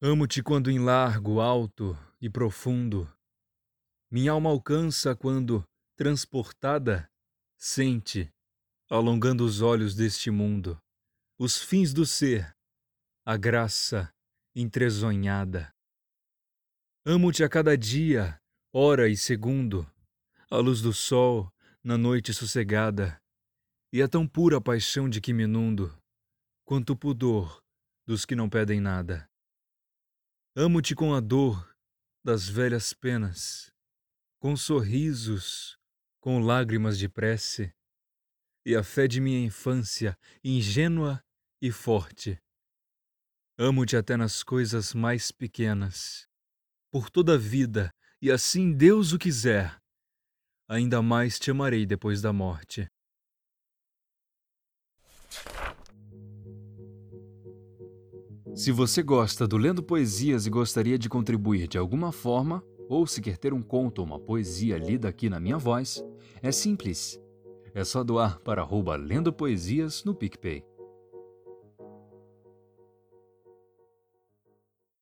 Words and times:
Amo-te 0.00 0.42
quando 0.42 0.70
em 0.70 0.78
largo, 0.78 1.40
alto 1.40 1.96
e 2.20 2.28
profundo 2.28 3.10
minha 4.10 4.32
alma 4.32 4.50
alcança 4.50 5.16
quando, 5.16 5.66
transportada, 5.96 7.10
sente, 7.58 8.32
alongando 8.88 9.44
os 9.44 9.60
olhos 9.60 9.94
deste 9.96 10.30
mundo, 10.30 10.80
os 11.38 11.60
fins 11.60 11.92
do 11.92 12.06
ser, 12.06 12.56
a 13.24 13.36
graça 13.36 14.12
entrezonhada. 14.54 15.74
Amo-te 17.04 17.42
a 17.42 17.48
cada 17.48 17.76
dia, 17.76 18.40
hora 18.72 19.08
e 19.08 19.16
segundo, 19.16 19.90
a 20.50 20.56
luz 20.58 20.80
do 20.80 20.92
sol 20.92 21.52
na 21.82 21.98
noite 21.98 22.32
sossegada, 22.32 23.20
e 23.92 24.00
a 24.00 24.08
tão 24.08 24.26
pura 24.26 24.60
paixão 24.60 25.08
de 25.08 25.20
que 25.20 25.32
me 25.32 25.44
inundo, 25.44 25.96
quanto 26.64 26.92
o 26.92 26.96
pudor 26.96 27.62
dos 28.06 28.24
que 28.24 28.36
não 28.36 28.48
pedem 28.48 28.80
nada. 28.80 29.28
Amo-te 30.58 30.94
com 30.94 31.12
a 31.12 31.20
dor 31.20 31.76
das 32.24 32.48
velhas 32.48 32.94
penas, 32.94 33.70
com 34.40 34.56
sorrisos, 34.56 35.78
com 36.18 36.40
lágrimas 36.40 36.98
de 36.98 37.10
prece, 37.10 37.74
e 38.64 38.74
a 38.74 38.82
fé 38.82 39.06
de 39.06 39.20
minha 39.20 39.44
infância, 39.44 40.18
ingênua 40.42 41.22
e 41.60 41.70
forte. 41.70 42.40
Amo-te 43.58 43.98
até 43.98 44.16
nas 44.16 44.42
coisas 44.42 44.94
mais 44.94 45.30
pequenas, 45.30 46.26
por 46.90 47.10
toda 47.10 47.34
a 47.34 47.38
vida, 47.38 47.90
e 48.22 48.30
assim 48.30 48.72
Deus 48.72 49.12
o 49.12 49.18
quiser, 49.18 49.78
ainda 50.66 51.02
mais 51.02 51.38
te 51.38 51.50
amarei 51.50 51.84
depois 51.84 52.22
da 52.22 52.32
morte. 52.32 52.88
Se 58.56 58.72
você 58.72 59.02
gosta 59.02 59.46
do 59.46 59.58
Lendo 59.58 59.82
Poesias 59.82 60.46
e 60.46 60.50
gostaria 60.50 60.98
de 60.98 61.10
contribuir 61.10 61.68
de 61.68 61.76
alguma 61.76 62.10
forma, 62.10 62.64
ou 62.88 63.06
se 63.06 63.20
quer 63.20 63.36
ter 63.36 63.52
um 63.52 63.60
conto 63.60 63.98
ou 63.98 64.06
uma 64.06 64.18
poesia 64.18 64.78
lida 64.78 65.10
aqui 65.10 65.28
na 65.28 65.38
minha 65.38 65.58
voz, 65.58 66.02
é 66.42 66.50
simples. 66.50 67.20
É 67.74 67.84
só 67.84 68.02
doar 68.02 68.40
para 68.40 68.62
arroba 68.62 68.96
Lendo 68.96 69.30
Poesias 69.30 70.04
no 70.04 70.14
PicPay. 70.14 70.64